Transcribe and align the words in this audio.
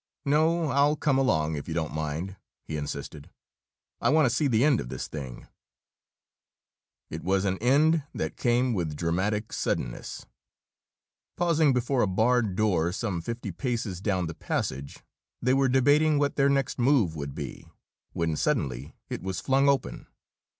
"No, 0.25 0.69
I'll 0.71 0.95
come 0.95 1.19
along, 1.19 1.55
if 1.57 1.67
you 1.67 1.75
don't 1.75 1.93
mind," 1.93 2.35
he 2.63 2.75
insisted. 2.75 3.29
"I 4.01 4.09
want 4.09 4.27
to 4.27 4.33
see 4.35 4.47
the 4.47 4.63
end 4.65 4.81
of 4.81 4.89
this 4.89 5.07
thing." 5.07 5.47
It 7.11 7.23
was 7.23 7.45
an 7.45 7.59
end 7.59 8.01
that 8.11 8.35
came 8.35 8.73
with 8.73 8.95
dramatic 8.95 9.53
suddenness. 9.53 10.25
Pausing 11.37 11.71
before 11.71 12.01
a 12.01 12.07
barred 12.07 12.55
door 12.55 12.91
some 12.91 13.21
fifty 13.21 13.51
paces 13.51 14.01
down 14.01 14.25
the 14.25 14.33
passage, 14.33 15.03
they 15.39 15.53
were 15.53 15.69
debating 15.69 16.17
what 16.17 16.35
their 16.35 16.49
next 16.49 16.79
move 16.79 17.15
would 17.15 17.35
be 17.35 17.67
when 18.11 18.35
suddenly 18.35 18.95
it 19.07 19.21
was 19.21 19.39
flung 19.39 19.69
open. 19.69 20.07